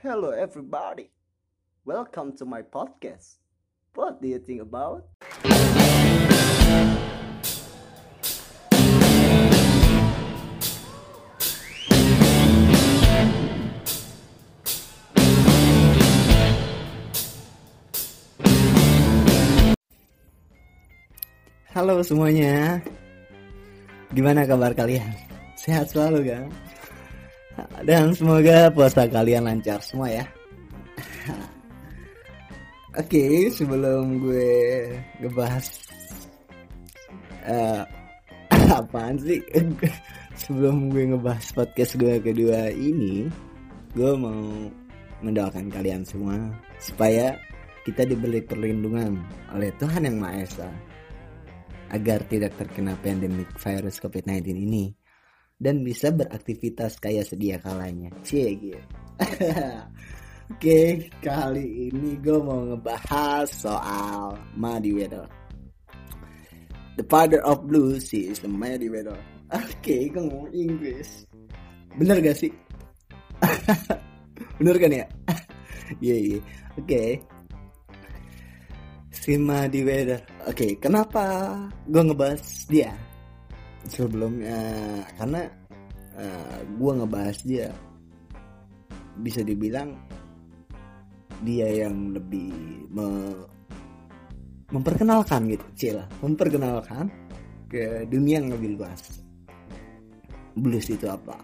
[0.00, 1.12] Hello, everybody.
[1.84, 3.36] Welcome to my podcast.
[3.92, 5.04] What do you think about?
[21.76, 22.80] Halo semuanya.
[24.16, 25.12] Gimana kabar kalian?
[25.60, 26.69] Sehat selalu kan?
[27.84, 30.24] Dan semoga puasa kalian lancar semua ya.
[33.00, 34.50] Oke, sebelum gue
[35.22, 35.66] ngebahas
[37.46, 37.82] uh,
[38.82, 39.40] apaan sih?
[40.40, 43.30] sebelum gue ngebahas podcast gue kedua ini,
[43.94, 44.68] gue mau
[45.20, 46.34] mendoakan kalian semua
[46.80, 47.36] supaya
[47.84, 49.20] kita diberi perlindungan
[49.52, 50.70] oleh Tuhan yang Maha Esa
[51.90, 54.94] agar tidak terkena pandemik virus COVID-19 ini
[55.60, 58.08] dan bisa beraktivitas kayak sedia kalanya.
[58.24, 58.80] Cie gitu.
[60.50, 65.28] Oke, kali ini gue mau ngebahas soal Muddy Weather.
[66.98, 69.14] The father of blues is the Muddy Weather.
[69.52, 71.28] Oke, gue ngomong Inggris.
[71.94, 72.50] Bener gak sih?
[74.58, 75.06] Bener kan ya?
[75.98, 76.38] Iya, iya.
[76.78, 76.86] Oke.
[76.86, 77.10] Okay.
[79.10, 80.22] Si Muddy Weather.
[80.46, 81.50] Oke, okay, kenapa
[81.90, 82.94] gue ngebahas dia?
[83.88, 84.60] Sebelumnya,
[85.16, 85.48] karena
[86.20, 87.68] uh, gue ngebahas dia
[89.20, 89.96] bisa dibilang
[91.40, 92.52] dia yang lebih
[92.92, 93.08] me
[94.70, 97.10] memperkenalkan gitu cila memperkenalkan
[97.66, 99.24] ke dunia yang lebih luas.
[100.54, 101.38] Blues itu apa?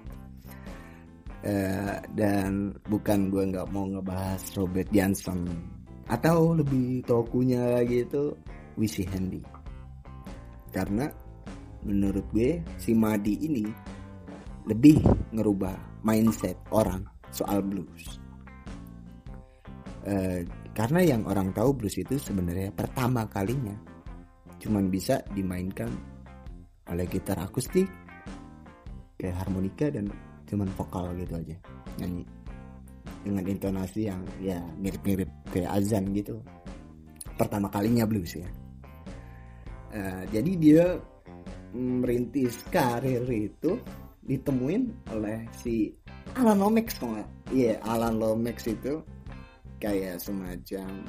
[1.46, 5.46] Uh, dan bukan gue nggak mau ngebahas Robert Johnson
[6.06, 8.34] atau lebih tokunya lagi itu
[8.78, 9.42] Wisi Handy
[10.74, 11.06] karena
[11.84, 13.66] menurut gue si Madi ini
[14.66, 14.98] lebih
[15.34, 18.19] ngerubah mindset orang soal blues.
[20.06, 23.74] E, karena yang orang tahu blues itu sebenarnya pertama kalinya
[24.56, 25.91] cuman bisa dimainkan
[26.91, 27.87] oleh gitar akustik
[29.19, 30.10] kayak harmonika dan
[30.47, 31.56] cuman vokal gitu aja.
[31.98, 32.25] Nyanyi
[33.26, 36.38] dengan intonasi yang ya mirip-mirip kayak azan gitu.
[37.34, 38.47] Pertama kalinya blues ya.
[39.91, 40.84] Uh, jadi dia
[41.75, 43.81] merintis karir itu
[44.27, 45.94] ditemuin oleh si
[46.34, 49.03] Alan Lomax kok nggak iya yeah, Alan Lomax itu
[49.78, 51.06] kayak semacam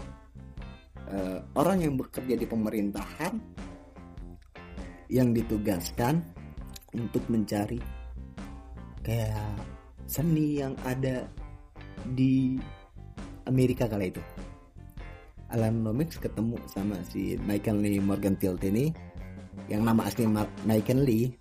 [1.10, 3.34] uh, orang yang bekerja di pemerintahan
[5.08, 6.20] yang ditugaskan
[6.92, 7.80] untuk mencari
[9.04, 9.56] kayak
[10.08, 11.28] seni yang ada
[12.16, 12.60] di
[13.48, 14.24] Amerika kala itu.
[15.48, 18.92] Alan Lomax ketemu sama si Michael Lee Morgan Tilt ini
[19.66, 20.30] yang nama asli
[20.64, 21.34] Michael Lee.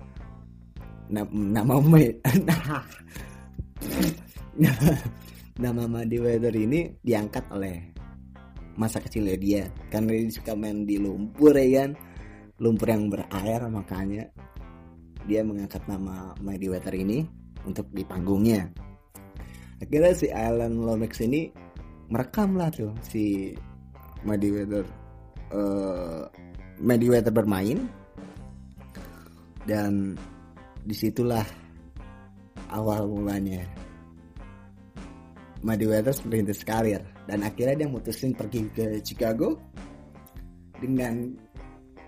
[1.07, 1.79] Na nama
[4.59, 4.75] nah,
[5.63, 7.95] nama Muddy Weather ini diangkat oleh
[8.75, 9.63] masa kecilnya dia.
[9.93, 11.91] Karena dia suka main di lumpur ya kan?
[12.59, 14.27] Lumpur yang berair makanya
[15.27, 17.27] dia mengangkat nama Muddy Weather ini
[17.67, 18.71] untuk di panggungnya.
[19.83, 21.53] Akhirnya si Alan Lomax ini
[22.09, 23.53] merekam lah tuh si
[24.23, 24.87] Muddy Weather
[25.53, 26.25] uh,
[27.31, 27.91] bermain
[29.67, 30.15] dan
[30.87, 31.45] di situlah
[32.71, 33.63] awal mulanya.
[35.67, 39.59] Waters merintis karir dan akhirnya dia mutusin pergi ke Chicago
[40.79, 41.35] dengan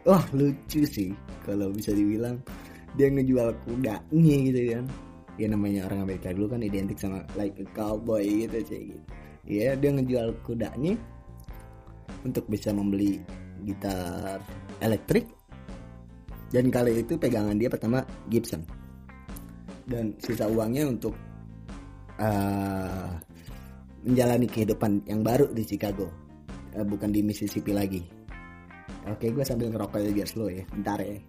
[0.07, 1.11] wah lucu sih
[1.43, 2.39] kalau bisa dibilang
[2.95, 4.87] dia ngejual kudanya gitu kan.
[5.39, 9.03] Ya namanya orang Amerika dulu kan identik sama like a cowboy gitu sih gitu.
[9.49, 10.95] Ya dia ngejual kudanya
[12.23, 13.19] untuk bisa membeli
[13.67, 14.39] gitar
[14.79, 15.27] elektrik
[16.49, 18.01] dan kali itu pegangan dia pertama
[18.33, 18.65] Gibson.
[19.89, 21.17] Dan sisa uangnya untuk
[22.21, 23.13] uh,
[24.05, 26.09] menjalani kehidupan yang baru di Chicago.
[26.73, 28.01] Uh, bukan di Mississippi lagi.
[29.09, 30.65] Oke gue sambil ngerokok aja biar slow ya.
[30.73, 31.21] Bentar ya.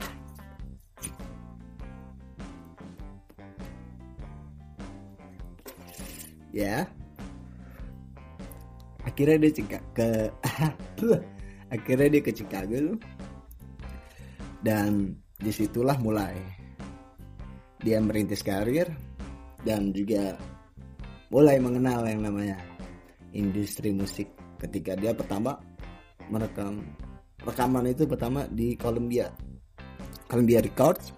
[6.49, 6.75] Ya.
[9.03, 9.51] Akhirnya dia
[9.95, 10.09] ke
[11.75, 12.99] akhirnya dia ke Chicago
[14.63, 16.35] dan di situlah mulai.
[17.79, 18.91] Dia merintis karir
[19.63, 20.35] dan juga
[21.31, 22.57] mulai mengenal yang namanya
[23.31, 24.27] industri musik.
[24.59, 25.55] Ketika dia pertama
[26.27, 26.83] merekam
[27.39, 29.31] rekaman itu pertama di Columbia
[30.27, 31.15] Columbia Records.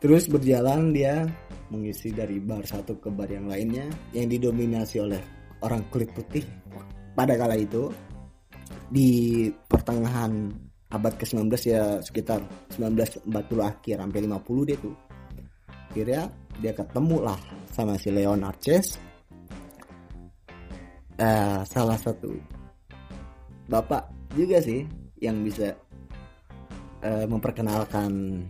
[0.00, 1.28] Terus berjalan dia
[1.70, 5.22] mengisi dari bar satu ke bar yang lainnya yang didominasi oleh
[5.62, 6.42] orang kulit putih.
[7.14, 7.92] Pada kala itu
[8.90, 10.50] di pertengahan
[10.90, 12.42] abad ke-19 ya sekitar
[12.74, 13.30] 1940
[13.62, 14.96] akhir sampai 50 dia tuh.
[15.90, 16.22] Akhirnya
[16.58, 17.38] dia ketemu lah
[17.70, 18.98] sama si Leon Arches.
[21.20, 22.32] Uh, salah satu
[23.68, 24.88] bapak juga sih
[25.20, 25.76] yang bisa
[27.04, 28.42] uh, memperkenalkan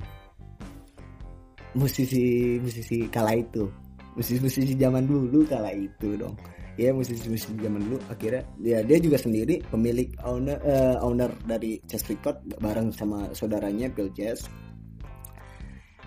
[1.77, 3.69] musisi musisi kala itu.
[4.17, 6.35] Musisi musisi zaman dulu kala itu dong
[6.79, 7.99] ya musisi-musisi zaman dulu.
[8.13, 13.91] Akhirnya ya dia juga sendiri pemilik owner uh, owner dari Chess Record bareng sama saudaranya
[13.91, 14.47] Bill Jazz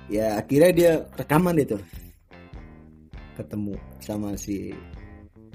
[0.07, 1.77] ya akhirnya dia rekaman itu.
[3.33, 4.69] Ketemu sama si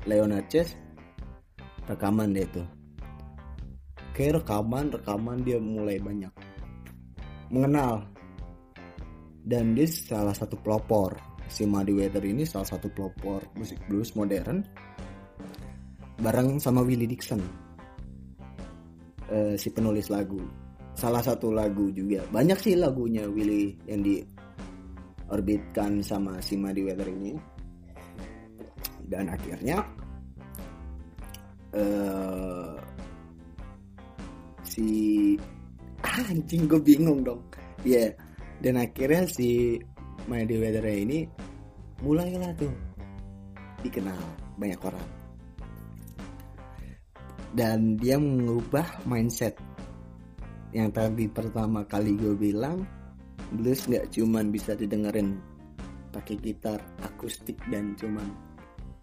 [0.05, 0.75] Leonard Chess
[1.87, 2.63] rekaman dia itu.
[4.13, 6.33] Kayak rekaman rekaman dia mulai banyak
[7.55, 8.05] mengenal.
[9.49, 11.17] Dan dia salah satu pelopor.
[11.49, 14.61] Si Muddy Weather ini salah satu pelopor musik blues modern
[16.19, 17.38] bareng sama Willie Dixon.
[19.29, 20.43] Uh, si penulis lagu.
[20.99, 22.26] Salah satu lagu juga.
[22.32, 27.38] Banyak sih lagunya Willie yang diorbitkan sama si Muddy Weather ini.
[29.09, 29.81] Dan akhirnya
[31.73, 32.76] uh,
[34.67, 35.38] si
[36.03, 37.41] ah, anjing gue bingung dong.
[37.87, 38.12] Ya yeah.
[38.59, 39.79] dan akhirnya si
[40.26, 41.31] Muddy Weather ini
[42.03, 42.75] mulailah tuh
[43.87, 44.19] dikenal
[44.59, 45.18] banyak orang
[47.56, 49.56] dan dia mengubah mindset.
[50.75, 52.85] Yang tadi pertama kali gue bilang
[53.56, 55.41] blues nggak cuman bisa didengerin
[56.12, 58.29] pakai gitar akustik dan cuman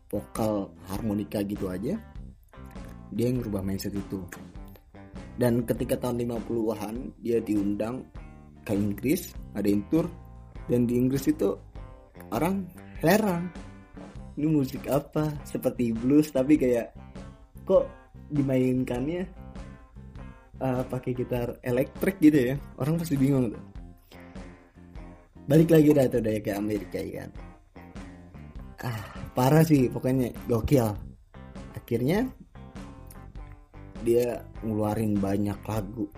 [0.09, 1.97] vokal harmonika gitu aja.
[3.15, 4.21] Dia yang merubah mindset itu.
[5.35, 8.05] Dan ketika tahun 50-an dia diundang
[8.65, 10.07] ke Inggris ada tour
[10.71, 11.53] dan di Inggris itu
[12.33, 12.65] orang
[13.01, 13.51] heran.
[14.35, 15.31] Ini musik apa?
[15.47, 16.91] Seperti blues tapi kayak
[17.63, 19.29] kok dimainkannya
[20.61, 22.55] uh, pakai gitar elektrik gitu ya.
[22.79, 23.63] Orang pasti bingung tuh.
[25.45, 27.29] Balik lagi dah tuh dari ke Amerika ya kan?
[28.81, 29.01] Ah
[29.37, 30.33] parah sih pokoknya.
[30.49, 30.89] Gokil.
[31.77, 32.25] Akhirnya
[34.01, 36.09] dia ngeluarin banyak lagu.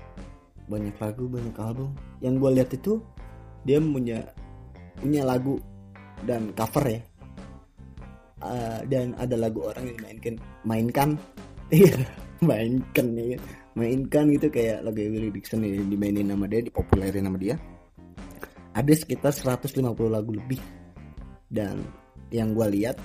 [0.68, 1.92] Banyak lagu banyak album.
[2.24, 2.94] Yang gue lihat itu
[3.68, 4.20] dia punya
[4.98, 5.60] punya lagu
[6.24, 7.02] dan cover ya.
[8.38, 11.10] Uh, dan ada lagu orang yang dimainkan mainkan
[11.74, 11.96] iya
[12.42, 13.36] mainkan nih
[13.78, 17.56] mainkan gitu kayak lagu Willie Dixon ini dimainin nama dia dipopulerin nama dia.
[18.74, 20.62] Ada sekitar 150 lagu lebih.
[21.48, 21.86] Dan
[22.34, 22.98] yang gue lihat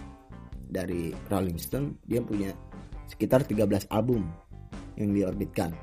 [0.73, 2.51] dari Rolling Stone dia punya
[3.09, 4.25] sekitar 13 album
[4.97, 5.77] yang diorbitkan.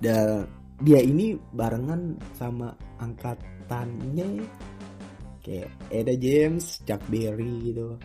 [0.00, 0.44] Dan
[0.80, 4.44] dia ini barengan sama angkatannya
[5.40, 7.96] kayak Eda James, Chuck Berry gitu.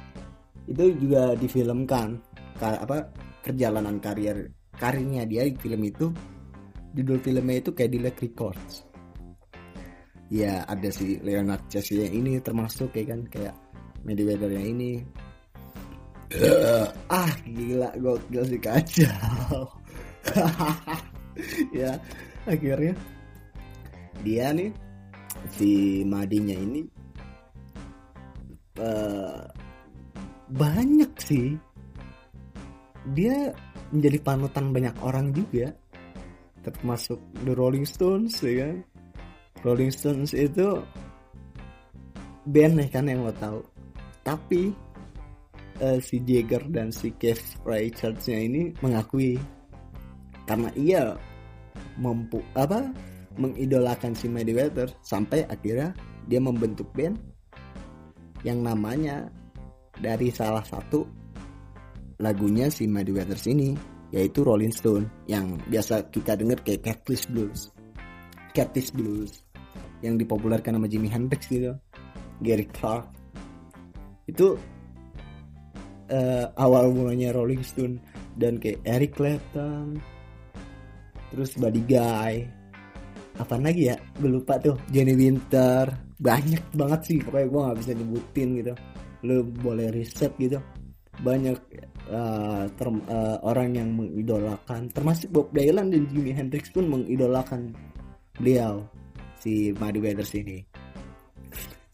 [0.68, 2.20] Itu juga difilmkan
[2.62, 3.12] apa
[3.44, 6.08] perjalanan karir karirnya dia di film itu
[6.96, 8.88] judul filmnya itu Cadillac Records.
[10.32, 13.56] Ya ada si Leonard Chessy yang ini termasuk kayak kan kayak
[14.08, 15.04] Mayweather yang ini.
[17.06, 19.70] Ah gila gokil sih kacau
[21.76, 22.00] ya
[22.50, 22.94] akhirnya
[24.26, 24.72] dia nih
[25.54, 26.82] si Madinya ini
[28.82, 29.46] uh,
[30.50, 31.54] banyak sih
[33.14, 33.54] dia
[33.94, 35.76] menjadi panutan banyak orang juga.
[36.66, 38.82] Termasuk The Rolling Stones ya kan?
[39.62, 40.82] Rolling Stones itu
[42.50, 43.62] band ya kan yang lo tahu.
[44.26, 44.74] Tapi
[45.82, 49.38] uh, si Jagger dan si Keith Richardsnya ini mengakui
[50.46, 51.04] karena ia
[51.98, 52.94] mampu apa
[53.36, 55.92] mengidolakan si Muddy Weather sampai akhirnya
[56.26, 57.20] dia membentuk band
[58.46, 59.28] yang namanya
[59.98, 61.25] dari salah satu
[62.20, 63.76] lagunya si Muddy Waters ini
[64.14, 67.74] yaitu Rolling Stone yang biasa kita dengar kayak Catfish Blues.
[68.56, 69.44] Catfish Blues
[70.00, 71.76] yang dipopulerkan sama Jimi Hendrix gitu.
[72.40, 73.12] Gary Clark.
[74.30, 74.56] Itu
[76.12, 78.00] uh, awal mulanya Rolling Stone
[78.40, 80.00] dan kayak Eric Clapton
[81.36, 82.48] terus Buddy Guy.
[83.36, 84.00] Apa lagi ya?
[84.16, 84.80] Gue lupa tuh.
[84.96, 85.92] Johnny Winter.
[86.16, 87.18] Banyak banget sih.
[87.20, 88.74] Pokoknya gue nggak bisa nyebutin gitu.
[89.28, 90.64] Lo boleh riset gitu
[91.24, 91.58] banyak
[92.12, 97.72] uh, term, uh, orang yang mengidolakan termasuk Bob Dylan dan Jimi Hendrix pun mengidolakan
[98.36, 98.84] beliau
[99.40, 100.60] si Muddy Waters ini.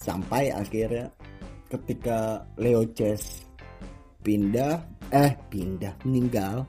[0.01, 1.13] Sampai akhirnya
[1.69, 3.45] ketika Leo Chess
[4.21, 6.65] pindah eh pindah meninggal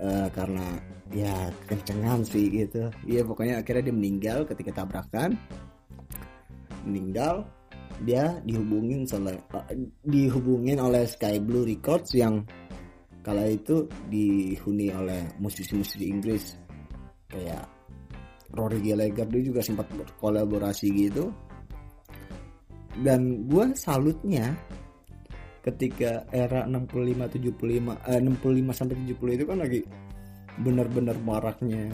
[0.00, 0.66] uh, karena
[1.14, 2.90] ya kencengan sih gitu.
[3.06, 5.38] Ya pokoknya akhirnya dia meninggal ketika tabrakan.
[6.82, 7.44] Meninggal
[8.00, 9.36] dia dihubungin oleh
[10.04, 12.40] dihubungin oleh Sky Blue Records yang
[13.20, 16.56] kala itu dihuni oleh musisi-musisi Inggris.
[17.28, 17.68] Kayak
[18.56, 21.30] Rory Gallagher dia juga sempat berkolaborasi gitu.
[23.00, 24.56] Dan gue salutnya
[25.60, 29.80] ketika era 65 75 eh, 65 sampai 70 itu kan lagi
[30.64, 31.92] benar-benar maraknya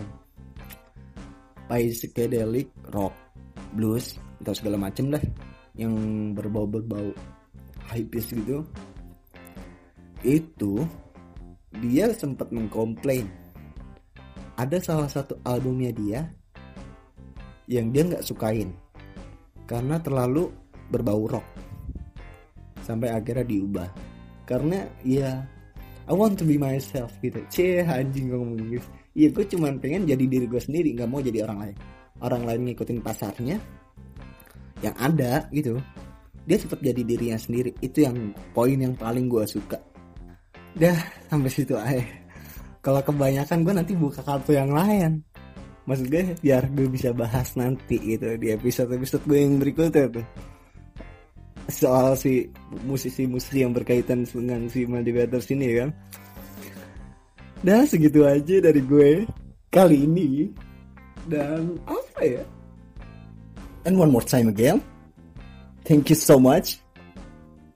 [1.66, 3.12] psychedelic rock
[3.74, 5.22] blues atau segala macem lah
[5.76, 5.94] yang
[6.32, 7.12] berbau-berbau
[7.92, 8.64] hypeis gitu
[10.24, 10.82] itu
[11.78, 13.28] dia sempat mengkomplain.
[14.56, 16.20] Ada salah satu albumnya dia
[17.68, 18.72] yang dia nggak sukain
[19.68, 20.48] karena terlalu
[20.88, 21.46] berbau rock.
[22.80, 23.90] Sampai akhirnya diubah.
[24.46, 25.44] Karena ya
[26.06, 27.42] I want to be myself gitu.
[27.52, 28.88] Cie anjing ngomong gitu.
[29.16, 31.76] Iya gue cuman pengen jadi diri gue sendiri nggak mau jadi orang lain.
[32.24, 33.60] Orang lain ngikutin pasarnya
[34.84, 35.80] yang ada gitu.
[36.46, 37.74] Dia cepat jadi dirinya sendiri.
[37.82, 39.78] Itu yang poin yang paling gue suka.
[40.76, 42.04] Dah sampai situ aja.
[42.84, 45.24] Kalau kebanyakan gue nanti buka kartu yang lain.
[45.86, 50.26] Maksud gue biar gue bisa bahas nanti gitu di episode episode gue yang berikutnya tuh.
[51.66, 52.46] Soal si
[52.86, 55.90] musisi-musisi yang berkaitan dengan si Multiverse ini kan?
[57.66, 59.26] Nah segitu aja dari gue
[59.74, 60.50] kali ini.
[61.26, 62.46] Dan apa ya
[63.86, 64.82] And one more time again
[65.84, 66.78] Thank you so much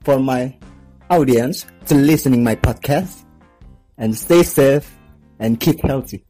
[0.03, 0.57] For my
[1.09, 3.23] audience To listening my podcast.
[3.97, 4.97] And stay safe
[5.39, 6.25] And keep healthy